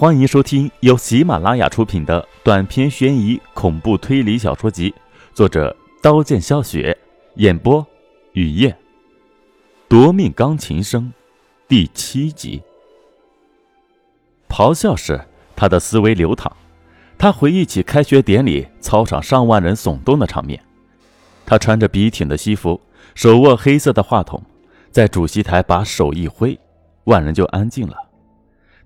[0.00, 4.94] 欢迎收听由喜马拉雅出品的短篇悬疑恐怖推理小说集，
[5.34, 6.96] 作者刀剑笑雪，
[7.34, 7.84] 演播
[8.30, 8.76] 雨夜。
[9.88, 11.12] 夺命钢琴声，
[11.66, 12.62] 第七集。
[14.48, 15.20] 咆哮时，
[15.56, 16.52] 他的思维流淌，
[17.18, 20.62] 他回忆起开学典礼操场上万人耸动的场面。
[21.44, 22.80] 他穿着笔挺的西服，
[23.16, 24.40] 手握黑色的话筒，
[24.92, 26.56] 在主席台把手一挥，
[27.02, 27.96] 万人就安静了。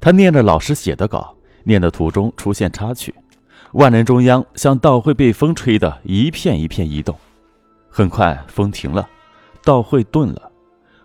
[0.02, 1.32] 他念着老师写的稿，
[1.62, 3.14] 念的途中出现插曲，
[3.74, 7.16] 万人中央像稻会被风吹得一片一片移动。
[7.88, 9.08] 很快风停了，
[9.62, 10.50] 稻会顿了，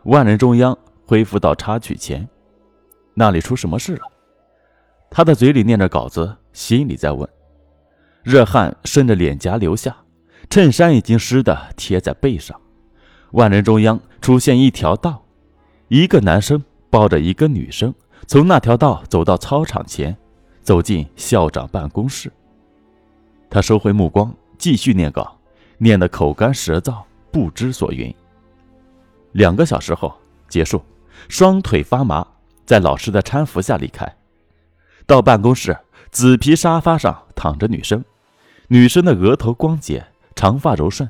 [0.05, 2.27] 万人中央恢复到插曲前。
[3.13, 4.01] 那里出什么事了？
[5.11, 7.29] 他的嘴里念着稿子，心里在问。
[8.23, 9.95] 热汗顺着脸颊流下，
[10.49, 12.59] 衬衫已经湿的贴在背上。
[13.33, 15.23] 万人中央出现一条道，
[15.87, 17.93] 一个男生抱着一个女生。
[18.27, 20.15] 从那条道走到操场前，
[20.61, 22.29] 走进校长办公室。
[23.49, 25.39] 他收回目光，继续念稿，
[25.77, 28.13] 念得口干舌燥，不知所云。
[29.31, 30.13] 两个小时后
[30.49, 30.83] 结束，
[31.29, 32.27] 双腿发麻，
[32.65, 34.05] 在老师的搀扶下离开。
[35.05, 35.77] 到办公室，
[36.11, 38.03] 紫皮沙发上躺着女生，
[38.67, 41.09] 女生的额头光洁，长发柔顺，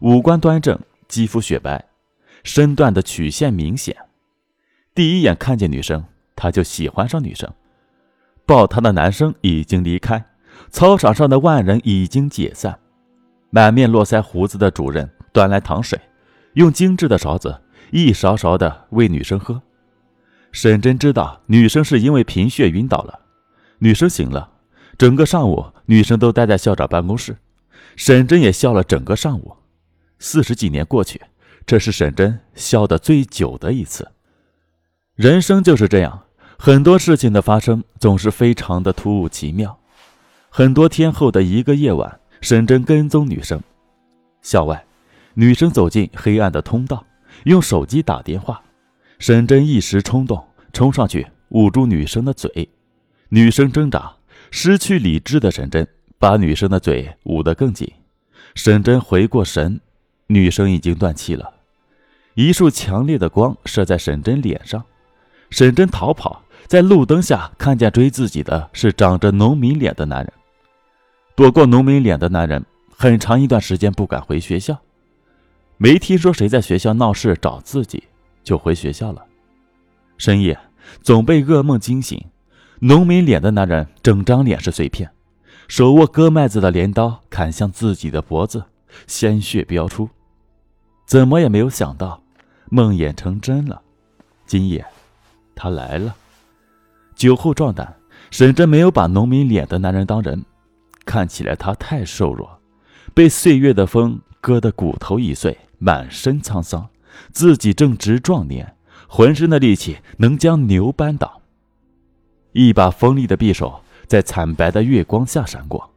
[0.00, 1.86] 五官端正，肌肤雪白，
[2.44, 3.96] 身段的曲线明显。
[4.94, 6.04] 第一眼看见女生。
[6.40, 7.52] 他就喜欢上女生，
[8.46, 10.24] 抱他的男生已经离开，
[10.70, 12.78] 操场上的万人已经解散。
[13.50, 16.00] 满面络腮胡子的主任端来糖水，
[16.54, 19.60] 用精致的勺子一勺勺的喂女生喝。
[20.50, 23.20] 沈真知道女生是因为贫血晕倒了，
[23.80, 24.50] 女生醒了，
[24.96, 27.36] 整个上午女生都待在校长办公室，
[27.96, 29.54] 沈真也笑了整个上午。
[30.18, 31.20] 四十几年过去，
[31.66, 34.10] 这是沈真笑得最久的一次。
[35.16, 36.22] 人生就是这样。
[36.62, 39.78] 很多事情的发生总是非常的突兀奇妙。
[40.50, 43.58] 很多天后的一个夜晚，沈真跟踪女生。
[44.42, 44.84] 校外，
[45.32, 47.02] 女生走进黑暗的通道，
[47.44, 48.62] 用手机打电话。
[49.18, 52.68] 沈真一时冲动，冲上去捂住女生的嘴。
[53.30, 54.12] 女生挣扎，
[54.50, 57.90] 失去理智的沈真把女生的嘴捂得更紧。
[58.54, 59.80] 沈真回过神，
[60.26, 61.54] 女生已经断气了。
[62.34, 64.84] 一束强烈的光射在沈真脸上，
[65.48, 66.42] 沈真逃跑。
[66.70, 70.32] 在路灯下看见追自己的是长着农民脸的男人，
[71.34, 72.64] 躲过农民脸的男人
[72.96, 74.78] 很长一段时间不敢回学校，
[75.78, 78.04] 没听说谁在学校闹事找自己，
[78.44, 79.26] 就回学校了。
[80.16, 80.56] 深夜
[81.02, 82.24] 总被噩梦惊醒，
[82.78, 85.10] 农民脸的男人整张脸是碎片，
[85.66, 88.62] 手握割麦子的镰刀砍向自己的脖子，
[89.08, 90.08] 鲜血飙出。
[91.04, 92.22] 怎么也没有想到，
[92.66, 93.82] 梦魇成真了，
[94.46, 94.86] 今夜
[95.56, 96.14] 他来了。
[97.20, 97.96] 酒后壮胆，
[98.30, 100.42] 沈真没有把农民脸的男人当人，
[101.04, 102.48] 看起来他太瘦弱，
[103.12, 106.88] 被岁月的风割得骨头已碎，满身沧桑。
[107.30, 108.74] 自己正值壮年，
[109.06, 111.42] 浑身的力气能将牛扳倒。
[112.52, 115.90] 一把锋利的匕首在惨白的月光下闪过，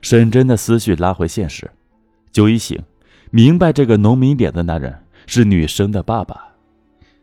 [0.00, 1.68] 沈真的思绪拉回现实。
[2.30, 2.80] 酒一醒，
[3.32, 4.96] 明白这个农民脸的男人
[5.26, 6.52] 是女生的爸爸。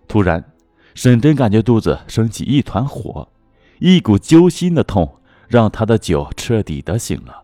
[0.10, 0.44] 突然。
[0.96, 3.28] 沈真感觉肚子升起一团火，
[3.80, 5.18] 一股揪心的痛
[5.48, 7.44] 让他的酒彻底的醒了。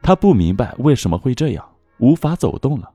[0.00, 1.68] 他不明白为什么会这样，
[1.98, 2.90] 无法走动了。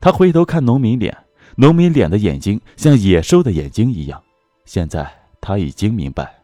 [0.00, 1.16] 他回头看农民脸，
[1.56, 4.22] 农民脸的眼睛像野兽的眼睛一样。
[4.64, 6.42] 现在他已经明白。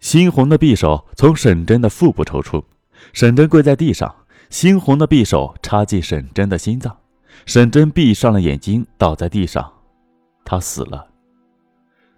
[0.00, 2.64] 猩红的匕首从沈真的腹部抽出，
[3.12, 4.14] 沈真跪在地上，
[4.48, 6.96] 猩红的匕首插进沈真的心脏。
[7.44, 9.72] 沈真闭上了眼睛，倒在地上。
[10.50, 11.06] 他死了。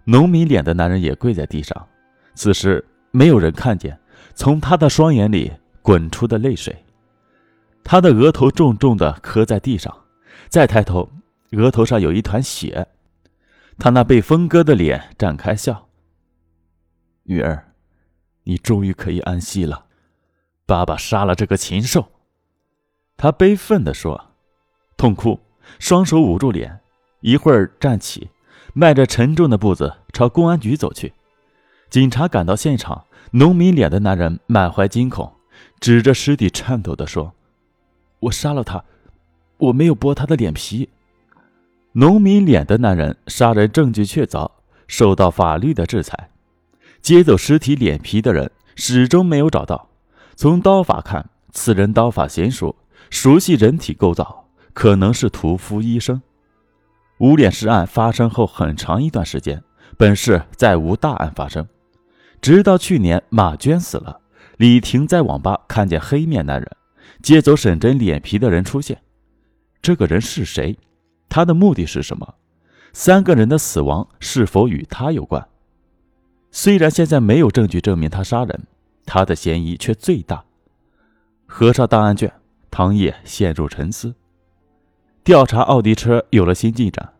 [0.05, 1.87] 农民脸的男人也跪在地上，
[2.33, 3.95] 此时没有人看见
[4.33, 5.51] 从他的双眼里
[5.83, 6.75] 滚出的泪水。
[7.83, 9.95] 他的额头重重的磕在地上，
[10.49, 11.07] 再抬头，
[11.51, 12.87] 额头上有一团血。
[13.77, 15.87] 他那被分割的脸绽开笑
[17.25, 17.71] ：“女儿，
[18.45, 19.85] 你终于可以安息了。
[20.65, 22.09] 爸爸杀了这个禽兽。”
[23.15, 24.31] 他悲愤地说，
[24.97, 25.39] 痛哭，
[25.77, 26.79] 双手捂住脸。
[27.23, 28.29] 一会儿站起，
[28.73, 31.13] 迈着沉重的步子朝公安局走去。
[31.89, 35.31] 警察赶到现场，农民脸的男人满怀惊恐，
[35.79, 37.33] 指着尸体颤抖地说
[38.19, 38.83] ：“我杀了他，
[39.57, 40.89] 我没有剥他的脸皮。”
[41.93, 44.51] 农民脸的男人杀人证据确凿，
[44.85, 46.29] 受到法律的制裁。
[47.01, 49.87] 接走尸体脸皮的人始终没有找到。
[50.35, 52.75] 从刀法看，此人刀法娴熟，
[53.09, 56.21] 熟悉人体构造，可能是屠夫医生。
[57.19, 59.63] 无脸尸案发生后很长一段时间，
[59.97, 61.67] 本市再无大案发生。
[62.41, 64.19] 直到去年马娟死了，
[64.57, 66.69] 李婷在网吧看见黑面男人
[67.21, 69.01] 接走沈真脸皮的人出现。
[69.81, 70.77] 这个人是谁？
[71.29, 72.35] 他的目的是什么？
[72.91, 75.47] 三个人的死亡是否与他有关？
[76.51, 78.67] 虽然现在没有证据证明他杀人，
[79.05, 80.43] 他的嫌疑却最大。
[81.45, 82.31] 合上档案卷，
[82.69, 84.13] 唐烨陷入沉思。
[85.23, 87.13] 调查奥迪车有了新进展，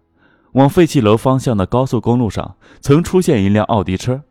[0.54, 4.24] 往废弃楼方向的高速公路上曾出现一辆奥迪车，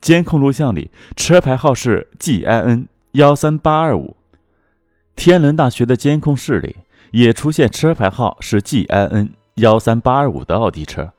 [0.00, 4.16] 监控录像里车牌号是 G I N 幺三八二五。
[5.14, 6.74] 天伦大学的监控室里
[7.12, 11.12] 也出现车牌号是 G I N 幺三八二五的奥迪车，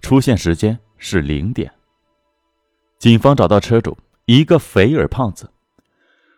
[0.00, 1.72] 出现时间是零点。
[3.00, 5.50] 警方找到车主，一个肥尔胖子。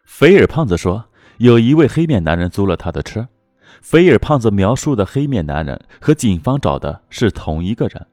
[0.06, 1.04] 肥尔胖子说，
[1.36, 3.28] 有一位黑面男人租了他的车。
[3.80, 8.06] 肥尔胖子描述的黑面男人和警方找的是同一个人。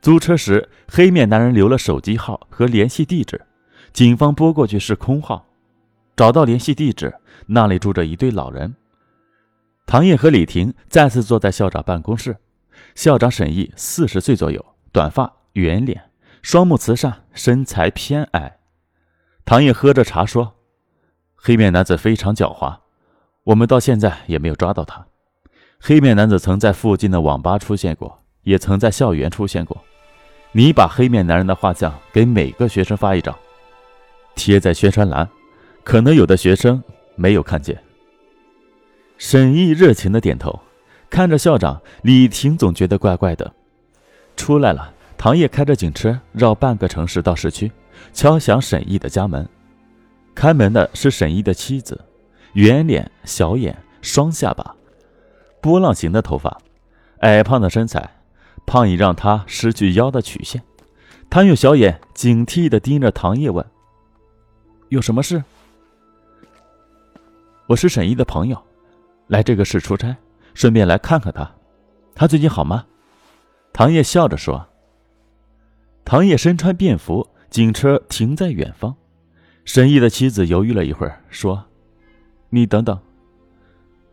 [0.00, 3.40] 租车时，黑面男人留了手机号和联系地址，
[3.92, 5.44] 警方拨过去是空号。
[6.16, 7.14] 找到联系地址，
[7.46, 8.74] 那里住着一对老人。
[9.86, 12.36] 唐烨和李婷再次坐在校长办公室。
[12.94, 16.10] 校长沈毅四十岁左右，短发，圆脸。
[16.42, 18.58] 双目慈善，身材偏矮。
[19.44, 20.54] 唐烨喝着茶说
[21.34, 22.78] ：“黑面男子非常狡猾，
[23.48, 25.06] 我们到现在也没有抓到他。
[25.80, 29.82] 黑面男子曾在附近的网吧出现过，也曾在校园出现过。
[30.52, 33.34] 你把黑面男人的画像给每个学生发一张，
[34.34, 35.26] 贴在宣传栏，
[35.82, 36.82] 可能有的学生
[37.16, 37.78] 没有看见。”
[39.16, 40.60] 沈毅热情的点头，
[41.08, 43.50] 看着校长李婷，总觉得怪怪的。
[44.36, 44.92] 出来了。
[45.16, 47.72] 唐烨开着警车绕半个城市到市区，
[48.12, 49.48] 敲响沈毅的家门。
[50.32, 52.00] 开门的是沈毅的妻子，
[52.58, 54.74] 圆脸、小眼、双下巴，
[55.60, 56.60] 波浪形的头发，
[57.20, 58.16] 矮胖的身材，
[58.66, 60.60] 胖已让她失去腰的曲线。
[61.30, 63.64] 她用小眼警惕地盯着唐烨，问
[64.90, 65.44] ：“有什么事
[67.68, 68.60] ？”“我是沈毅的朋友，
[69.28, 70.16] 来这个市出差，
[70.52, 71.48] 顺便来看看他。
[72.12, 72.86] 他最近好吗？”
[73.72, 74.66] 唐烨笑着说。
[76.04, 78.96] 唐烨身穿便服，警车停在远方。
[79.64, 81.64] 沈毅的妻子犹豫了一会儿，说
[82.50, 82.98] ：“你等等。”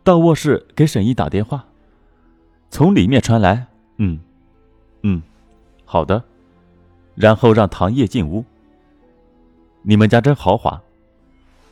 [0.04, 1.66] 到卧室给沈毅打电话。
[2.70, 3.68] 从里面传来
[3.98, 4.20] ：“嗯，
[5.04, 5.22] 嗯，
[5.86, 6.24] 好的。”
[7.16, 8.44] 然后让唐烨进屋。
[9.84, 10.82] 你们家真豪华。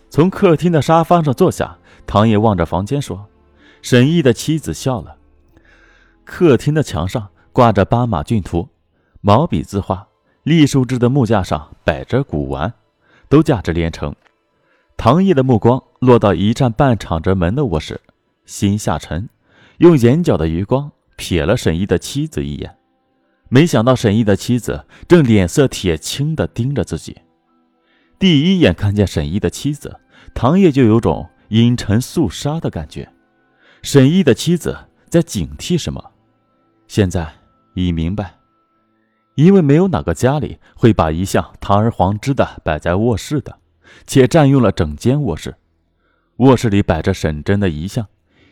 [0.10, 3.28] 从客厅的沙发上坐下，唐烨望着房间说
[3.82, 5.18] ：“沈毅的妻子笑了。”
[6.24, 8.70] 客厅的墙上挂着斑马骏图，
[9.22, 10.08] 毛笔字画。
[10.44, 12.74] 栗树枝的木架上摆着古玩，
[13.30, 14.14] 都价值连城。
[14.98, 18.02] 唐毅的目光落到一扇半敞着门的卧室，
[18.46, 19.30] 心下沉，
[19.78, 22.76] 用眼角的余光瞥了沈毅的妻子一眼。
[23.48, 27.16] 没想到沈毅的妻子正脸色铁青地盯着自己。
[28.20, 30.00] 第一眼看见沈毅的妻子，
[30.34, 33.08] 唐烨就有种阴沉肃杀的感觉。
[33.82, 34.78] 沈毅的妻子
[35.10, 36.12] 在警惕什么？
[36.88, 37.32] 现在
[37.76, 38.36] 已明白。
[39.36, 43.58] 因为没有哪个家里会把遗像堂而皇之的摆在卧室的，
[44.06, 45.56] 且占用了整间卧室。
[46.44, 48.06] 卧室里摆着沈真的遗像，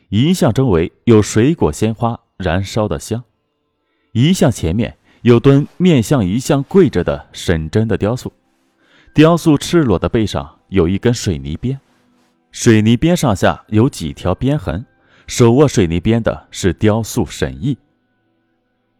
[0.07, 3.21] 遗像周围有水果鲜花燃烧的香，
[4.13, 8.31] 遗像前面有蹲面向遗像跪着的沈真的雕塑，
[9.13, 11.81] 雕塑赤裸的背上有一根水泥鞭，
[12.53, 14.85] 水泥鞭上下有几条鞭痕，
[15.27, 17.77] 手握水泥鞭的是雕塑沈毅。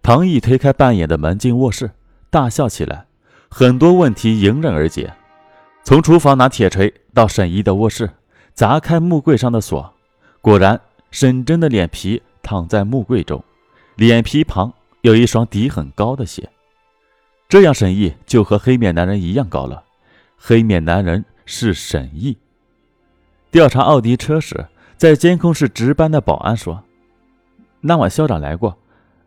[0.02, 1.92] 唐毅推开半掩的门进卧室，
[2.30, 3.06] 大笑起来，
[3.50, 5.14] 很多问题迎刃而解。
[5.86, 8.10] 从厨房拿铁锤到沈毅的卧室，
[8.54, 9.94] 砸开木柜上的锁，
[10.42, 10.80] 果然
[11.10, 13.44] 沈真的脸皮躺在木柜中，
[13.96, 16.50] 脸皮旁有一双底很高的鞋。
[17.50, 19.84] 这样沈毅就和黑面男人一样高了。
[20.38, 22.38] 黑面男人是沈毅。
[23.52, 26.84] 调查奥迪车时，在监控室值班的保安说，
[27.82, 28.78] 那晚校长来过。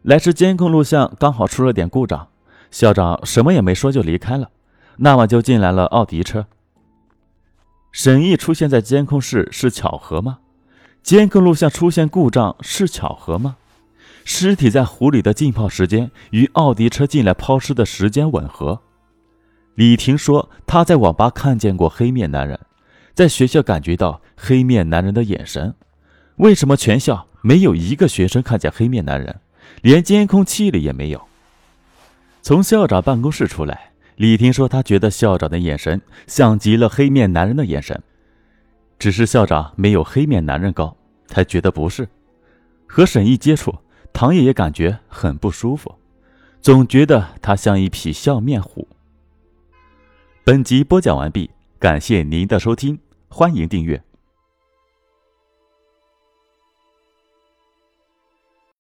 [0.03, 2.29] 来时监控录像刚好出了点故障，
[2.71, 4.51] 校长什么也没说就离开了。
[4.97, 6.47] 那晚就进来了奥迪车。
[7.95, 10.39] 沈毅出现在监控室是巧合吗？
[11.05, 13.55] 监控录像出现故障是巧合吗？
[14.25, 18.81] 尸体在湖里的浸泡时间与奥迪车进来抛尸的时间吻合。
[19.77, 22.59] 李婷说她在网吧看见过黑面男人，
[23.15, 25.73] 在学校感觉到黑面男人的眼神。
[26.39, 29.39] 为什么全校没有一个学生看见黑面男人？
[29.83, 31.23] 连监控器里也没有。
[32.43, 38.01] 从校长办公室出来，李婷说：“她觉得校长的眼神像极了黑面男人的眼神，
[38.99, 40.97] 只是校长没有黑面男人高，
[41.29, 42.09] 她觉得不是。
[42.87, 43.75] 和沈毅接触，
[44.13, 45.93] 唐爷爷感觉很不舒服，
[46.61, 48.87] 总觉得他像一匹笑面虎。”
[50.45, 54.01] 本集播讲完毕，感谢您的收听，欢迎订阅。